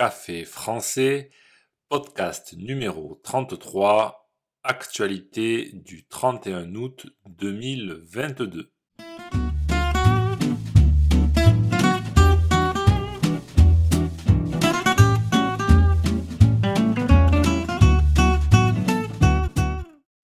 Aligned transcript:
Café 0.00 0.46
français, 0.46 1.30
podcast 1.90 2.54
numéro 2.56 3.20
33, 3.22 4.32
actualité 4.62 5.72
du 5.74 6.06
31 6.06 6.74
août 6.74 7.06
2022. 7.26 8.72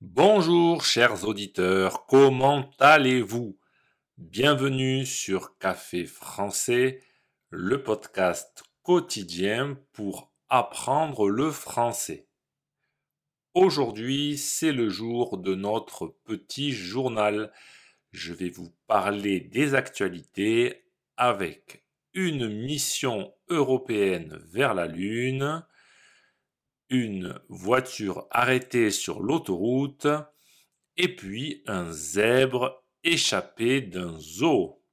Bonjour 0.00 0.84
chers 0.84 1.26
auditeurs, 1.26 2.06
comment 2.06 2.70
allez-vous? 2.78 3.58
Bienvenue 4.18 5.04
sur 5.04 5.58
Café 5.58 6.06
français, 6.06 7.02
le 7.50 7.82
podcast 7.82 8.62
quotidien 8.84 9.78
pour 9.92 10.30
apprendre 10.50 11.30
le 11.30 11.50
français. 11.50 12.28
Aujourd'hui, 13.54 14.36
c'est 14.36 14.72
le 14.72 14.90
jour 14.90 15.38
de 15.38 15.54
notre 15.54 16.08
petit 16.24 16.70
journal. 16.72 17.50
Je 18.12 18.34
vais 18.34 18.50
vous 18.50 18.74
parler 18.86 19.40
des 19.40 19.74
actualités 19.74 20.84
avec 21.16 21.82
une 22.12 22.46
mission 22.46 23.32
européenne 23.48 24.38
vers 24.44 24.74
la 24.74 24.86
Lune, 24.86 25.64
une 26.90 27.40
voiture 27.48 28.26
arrêtée 28.30 28.90
sur 28.90 29.20
l'autoroute 29.20 30.08
et 30.98 31.16
puis 31.16 31.62
un 31.66 31.90
zèbre 31.90 32.84
échappé 33.02 33.80
d'un 33.80 34.18
zoo. 34.18 34.83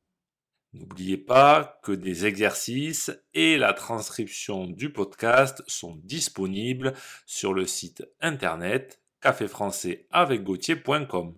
N'oubliez 0.73 1.17
pas 1.17 1.81
que 1.83 1.91
des 1.91 2.25
exercices 2.25 3.11
et 3.33 3.57
la 3.57 3.73
transcription 3.73 4.67
du 4.67 4.93
podcast 4.93 5.61
sont 5.67 5.99
disponibles 6.03 6.93
sur 7.25 7.53
le 7.53 7.65
site 7.65 8.05
internet 8.21 9.01
caféfrançaisavecgautier.com. 9.19 11.37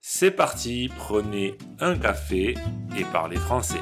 C'est 0.00 0.30
parti, 0.30 0.90
prenez 0.98 1.56
un 1.80 1.98
café 1.98 2.56
et 2.96 3.04
parlez 3.04 3.38
français. 3.38 3.80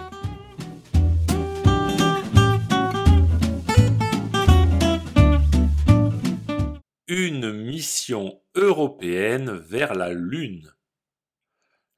Une 7.09 7.53
mission 7.53 8.41
européenne 8.55 9.51
vers 9.51 9.95
la 9.95 10.13
Lune. 10.13 10.73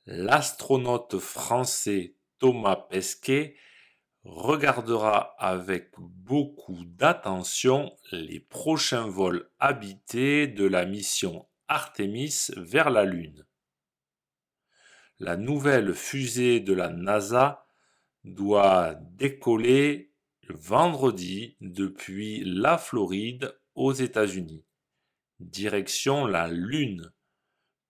L'astronaute 0.07 1.19
français 1.19 2.15
Thomas 2.39 2.77
Pesquet 2.77 3.57
regardera 4.25 5.35
avec 5.39 5.91
beaucoup 5.99 6.85
d'attention 6.85 7.97
les 8.13 8.41
prochains 8.41 9.09
vols 9.09 9.51
habités 9.59 10.47
de 10.47 10.67
la 10.67 10.85
mission 10.85 11.49
Artemis 11.69 12.51
vers 12.57 12.91
la 12.91 13.05
Lune. 13.05 13.47
La 15.19 15.37
nouvelle 15.37 15.95
fusée 15.95 16.61
de 16.61 16.73
la 16.73 16.89
NASA 16.89 17.67
doit 18.25 18.95
décoller 18.95 20.13
vendredi 20.49 21.57
depuis 21.61 22.43
la 22.45 22.79
Floride 22.79 23.59
aux 23.75 23.93
États-Unis, 23.93 24.65
direction 25.41 26.27
la 26.27 26.49
Lune, 26.49 27.13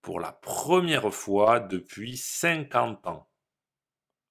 pour 0.01 0.19
la 0.19 0.31
première 0.31 1.13
fois 1.13 1.59
depuis 1.59 2.17
50 2.17 3.07
ans. 3.07 3.28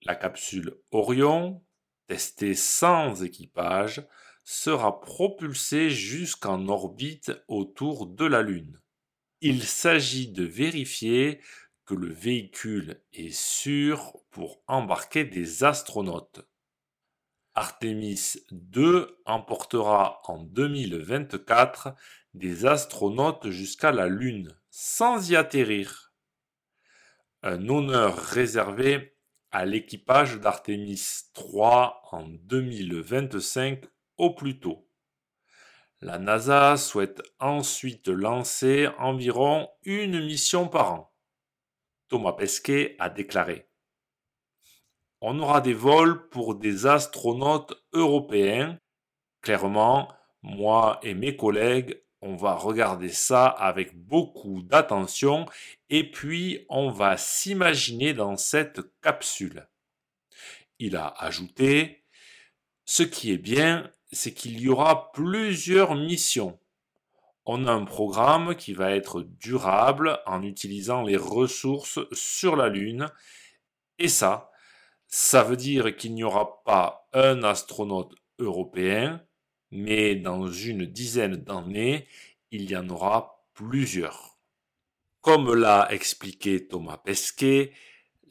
La 0.09 0.15
capsule 0.15 0.75
Orion, 0.91 1.63
testée 2.07 2.55
sans 2.55 3.23
équipage, 3.23 4.09
sera 4.43 5.03
propulsée 5.03 5.91
jusqu'en 5.91 6.67
orbite 6.69 7.33
autour 7.47 8.07
de 8.07 8.25
la 8.25 8.41
Lune. 8.41 8.81
Il 9.43 9.65
s'agit 9.65 10.33
de 10.33 10.45
vérifier 10.45 11.43
que 11.85 11.93
le 11.93 12.11
véhicule 12.11 13.03
est 13.13 13.37
sûr 13.37 14.17
pour 14.31 14.63
embarquer 14.67 15.25
des 15.25 15.63
astronautes. 15.63 16.41
Artemis 17.55 18.37
2 18.51 19.21
emportera 19.27 20.23
en 20.25 20.39
2024 20.39 21.95
des 22.33 22.65
astronautes 22.65 23.51
jusqu'à 23.51 23.93
la 23.93 24.07
Lune 24.07 24.59
sans 24.71 25.31
y 25.31 25.37
atterrir. 25.37 26.15
Un 27.43 27.69
honneur 27.69 28.17
réservé 28.17 29.18
à 29.51 29.65
l'équipage 29.65 30.39
d'Artemis 30.39 31.03
3 31.33 32.03
en 32.13 32.29
2025 32.29 33.85
au 34.17 34.35
plus 34.35 34.61
tôt. 34.61 34.89
La 36.01 36.19
NASA 36.19 36.77
souhaite 36.77 37.23
ensuite 37.41 38.09
lancer 38.09 38.89
environ 38.99 39.69
une 39.85 40.25
mission 40.25 40.69
par 40.69 40.93
an. 40.93 41.15
Thomas 42.09 42.33
Pesquet 42.33 42.95
a 42.99 43.11
déclaré 43.11 43.69
On 45.21 45.39
aura 45.41 45.61
des 45.61 45.75
vols 45.75 46.29
pour 46.29 46.55
des 46.55 46.87
astronautes 46.87 47.75
européens. 47.93 48.79
Clairement, 49.43 50.13
moi 50.43 51.01
et 51.03 51.15
mes 51.15 51.37
collègues, 51.37 52.01
on 52.21 52.37
va 52.37 52.55
regarder 52.55 53.11
ça 53.11 53.47
avec 53.47 53.97
beaucoup 53.97 54.63
d'attention 54.63 55.47
et 55.89 56.11
puis 56.11 56.65
on 56.69 56.91
va 56.91 57.17
s'imaginer 57.17 58.13
dans 58.13 58.37
cette 58.37 58.81
capsule. 59.01 59.69
Il 60.79 60.97
a 60.97 61.09
ajouté, 61.19 62.05
ce 62.85 63.03
qui 63.03 63.33
est 63.33 63.39
bien, 63.39 63.91
c'est 64.13 64.33
qu'il 64.33 64.61
y 64.61 64.69
aura 64.69 65.13
plusieurs 65.13 65.95
missions. 65.95 66.59
On 67.45 67.67
a 67.67 67.73
un 67.73 67.85
programme 67.85 68.55
qui 68.57 68.75
va 68.75 68.95
être 68.95 69.23
durable 69.23 70.21
en 70.27 70.43
utilisant 70.43 71.03
les 71.03 71.17
ressources 71.17 71.99
sur 72.13 72.57
la 72.57 72.69
Lune. 72.69 73.09
Et 73.99 74.09
ça, 74.09 74.51
ça 75.07 75.43
veut 75.43 75.57
dire 75.57 75.97
qu'il 75.97 76.15
n'y 76.15 76.25
aura 76.25 76.63
pas 76.65 77.09
un 77.15 77.43
astronaute 77.43 78.15
européen, 78.39 79.23
mais 79.71 80.17
dans 80.17 80.49
une 80.49 80.87
dizaine 80.87 81.37
d'années, 81.37 82.07
il 82.51 82.71
y 82.71 82.77
en 82.77 82.89
aura 82.89 83.45
plusieurs. 83.55 84.39
Comme 85.21 85.55
l'a 85.55 85.89
expliqué 85.91 86.67
Thomas 86.69 86.99
Pesquet, 86.99 87.73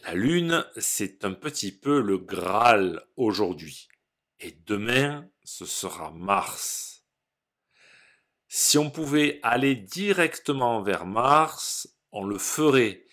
la 0.04 0.14
Lune, 0.14 0.66
c'est 0.78 1.26
un 1.26 1.34
petit 1.34 1.72
peu 1.72 2.02
le 2.02 2.18
Graal 2.18 3.04
aujourd'hui. 3.16 3.88
Et 4.40 4.52
demain, 4.66 5.30
ce 5.44 5.66
sera 5.66 6.12
Mars. 6.12 7.04
Si 8.48 8.78
on 8.78 8.90
pouvait 8.90 9.40
aller 9.44 9.76
directement 9.76 10.82
vers 10.82 11.06
Mars, 11.06 11.90
on 12.12 12.24
le 12.24 12.38
ferait, 12.38 13.06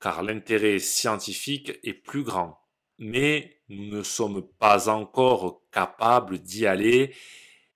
car 0.00 0.22
l'intérêt 0.22 0.78
scientifique 0.78 1.72
est 1.82 1.94
plus 1.94 2.22
grand. 2.22 2.58
Mais 2.98 3.60
nous 3.68 3.96
ne 3.96 4.02
sommes 4.02 4.48
pas 4.58 4.88
encore 4.88 5.62
capables 5.70 6.38
d'y 6.38 6.66
aller 6.66 7.14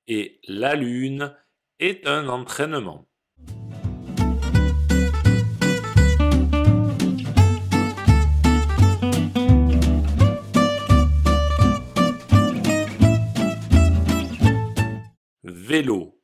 et 0.07 0.41
la 0.49 0.75
Lune 0.75 1.35
est 1.79 2.07
un 2.07 2.29
entraînement. 2.29 3.09
Vélo, 15.45 16.21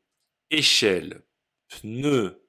échelle, 0.51 1.23
pneus, 1.69 2.45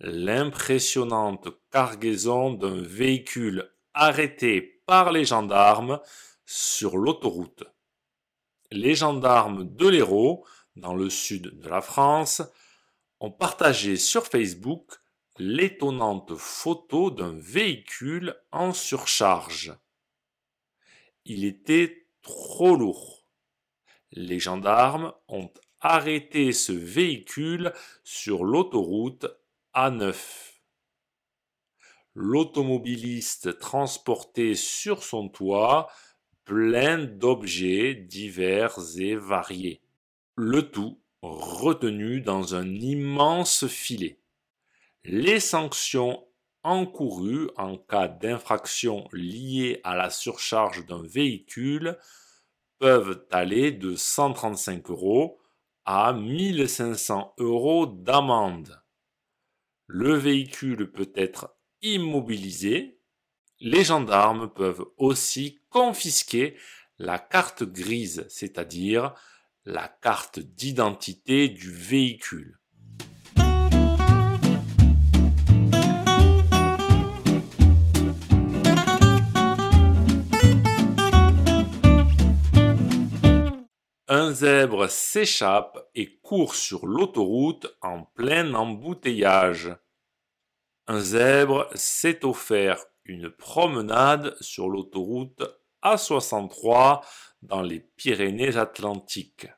l'impressionnante 0.00 1.48
cargaison 1.70 2.52
d'un 2.52 2.82
véhicule 2.82 3.70
arrêté 3.94 4.82
par 4.86 5.12
les 5.12 5.24
gendarmes 5.24 6.00
sur 6.44 6.96
l'autoroute. 6.96 7.64
Les 8.70 8.94
gendarmes 8.94 9.64
de 9.64 9.88
l'Hérault 9.88 10.44
dans 10.76 10.94
le 10.94 11.10
sud 11.10 11.60
de 11.60 11.68
la 11.68 11.80
France, 11.80 12.42
ont 13.20 13.30
partagé 13.30 13.96
sur 13.96 14.26
Facebook 14.26 15.00
l'étonnante 15.38 16.34
photo 16.36 17.10
d'un 17.10 17.34
véhicule 17.34 18.36
en 18.52 18.72
surcharge. 18.72 19.76
Il 21.24 21.44
était 21.44 22.08
trop 22.22 22.76
lourd. 22.76 23.24
Les 24.12 24.38
gendarmes 24.38 25.12
ont 25.28 25.50
arrêté 25.80 26.52
ce 26.52 26.72
véhicule 26.72 27.72
sur 28.04 28.44
l'autoroute 28.44 29.26
A9. 29.74 30.14
L'automobiliste 32.14 33.58
transportait 33.58 34.54
sur 34.54 35.02
son 35.02 35.28
toit 35.28 35.90
plein 36.44 36.98
d'objets 36.98 37.94
divers 37.94 38.76
et 38.98 39.16
variés 39.16 39.80
le 40.36 40.70
tout 40.70 41.00
retenu 41.22 42.20
dans 42.20 42.54
un 42.54 42.68
immense 42.68 43.66
filet. 43.66 44.18
Les 45.04 45.40
sanctions 45.40 46.26
encourues 46.62 47.50
en 47.56 47.76
cas 47.76 48.08
d'infraction 48.08 49.06
liée 49.12 49.80
à 49.84 49.96
la 49.96 50.10
surcharge 50.10 50.84
d'un 50.86 51.02
véhicule 51.02 51.98
peuvent 52.78 53.24
aller 53.30 53.70
de 53.70 53.94
135 53.94 54.90
euros 54.90 55.38
à 55.84 56.12
1500 56.12 57.34
euros 57.38 57.86
d'amende. 57.86 58.82
Le 59.86 60.14
véhicule 60.14 60.90
peut 60.90 61.12
être 61.14 61.54
immobilisé. 61.82 62.98
Les 63.66 63.82
gendarmes 63.82 64.50
peuvent 64.50 64.84
aussi 64.98 65.58
confisquer 65.70 66.54
la 66.98 67.18
carte 67.18 67.62
grise, 67.62 68.26
c'est-à-dire 68.28 69.14
la 69.64 69.88
carte 69.88 70.38
d'identité 70.38 71.48
du 71.48 71.72
véhicule. 71.72 72.58
Un 84.06 84.30
zèbre 84.32 84.90
s'échappe 84.90 85.88
et 85.94 86.18
court 86.18 86.54
sur 86.54 86.86
l'autoroute 86.86 87.74
en 87.80 88.02
plein 88.02 88.52
embouteillage. 88.52 89.74
Un 90.86 91.00
zèbre 91.00 91.70
s'est 91.74 92.26
offert 92.26 92.84
une 93.04 93.30
promenade 93.30 94.36
sur 94.40 94.68
l'autoroute 94.68 95.42
A63 95.82 97.04
dans 97.42 97.62
les 97.62 97.80
Pyrénées-Atlantiques. 97.80 99.48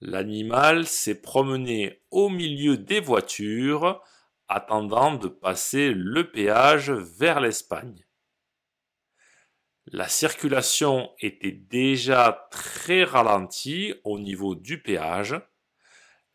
L'animal 0.00 0.86
s'est 0.86 1.20
promené 1.20 2.02
au 2.10 2.28
milieu 2.28 2.76
des 2.76 3.00
voitures, 3.00 4.02
attendant 4.48 5.14
de 5.14 5.28
passer 5.28 5.92
le 5.94 6.30
péage 6.30 6.90
vers 6.90 7.40
l'Espagne. 7.40 8.04
La 9.86 10.08
circulation 10.08 11.10
était 11.20 11.52
déjà 11.52 12.48
très 12.50 13.04
ralentie 13.04 13.94
au 14.04 14.18
niveau 14.18 14.54
du 14.54 14.82
péage. 14.82 15.34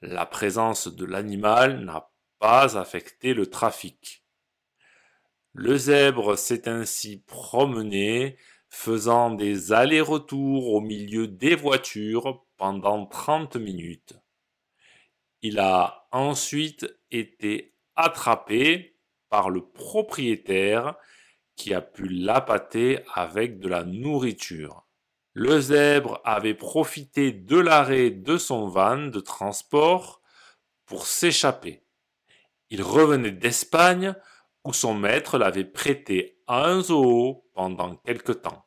La 0.02 0.26
présence 0.26 0.88
de 0.88 1.06
l'animal 1.06 1.84
n'a 1.84 2.12
pas 2.40 2.78
affecté 2.78 3.34
le 3.34 3.48
trafic. 3.48 4.19
Le 5.54 5.78
zèbre 5.78 6.38
s'est 6.38 6.68
ainsi 6.68 7.24
promené, 7.26 8.38
faisant 8.70 9.32
des 9.32 9.74
allers-retours 9.74 10.74
au 10.74 10.82
milieu 10.82 11.28
des 11.28 11.56
voitures 11.56 12.46
pendant 12.58 13.06
30 13.06 13.56
minutes. 13.56 14.14
Il 15.42 15.60
a 15.60 16.08
ensuite 16.12 16.88
été 17.12 17.74
attrapé 17.96 18.98
par 19.30 19.50
le 19.50 19.66
propriétaire 19.66 20.96
qui 21.56 21.74
a 21.74 21.82
pu 21.82 22.08
l'appâter 22.08 23.00
avec 23.14 23.60
de 23.60 23.68
la 23.68 23.84
nourriture. 23.84 24.86
Le 25.34 25.60
zèbre 25.60 26.22
avait 26.26 26.54
profité 26.54 27.32
de 27.32 27.58
l'arrêt 27.58 28.12
de 28.12 28.38
son 28.38 28.68
van 28.68 28.98
de 28.98 29.20
transport 29.20 30.22
pour 30.86 31.06
s'échapper. 31.08 31.84
Il 32.70 32.82
revenait 32.82 33.32
d'Espagne 33.32 34.16
où 34.66 34.74
son 34.74 34.94
maître 34.94 35.38
l'avait 35.38 35.66
prêté 35.66 36.42
à 36.48 36.70
un 36.70 36.82
zoo 36.82 37.46
pendant 37.54 37.96
quelque 37.96 38.32
temps. 38.32 38.66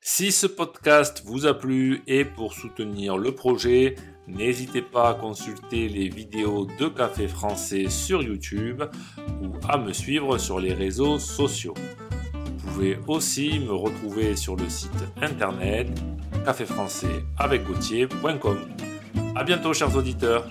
Si 0.00 0.32
ce 0.32 0.46
podcast 0.48 1.22
vous 1.24 1.46
a 1.46 1.54
plu 1.54 2.02
et 2.08 2.24
pour 2.24 2.54
soutenir 2.54 3.16
le 3.16 3.34
projet, 3.34 3.94
n'hésitez 4.26 4.82
pas 4.82 5.10
à 5.10 5.14
consulter 5.14 5.88
les 5.88 6.08
vidéos 6.08 6.66
de 6.78 6.88
Café 6.88 7.28
Français 7.28 7.88
sur 7.88 8.20
YouTube 8.20 8.82
ou 9.40 9.52
à 9.68 9.78
me 9.78 9.92
suivre 9.92 10.38
sur 10.38 10.58
les 10.58 10.74
réseaux 10.74 11.20
sociaux. 11.20 11.74
Vous 12.34 12.66
pouvez 12.66 12.98
aussi 13.06 13.60
me 13.60 13.72
retrouver 13.72 14.34
sur 14.34 14.56
le 14.56 14.68
site 14.68 14.90
internet 15.20 15.88
caféfrançais 16.44 17.24
avec 17.38 17.62
A 19.36 19.44
bientôt 19.44 19.72
chers 19.72 19.96
auditeurs 19.96 20.50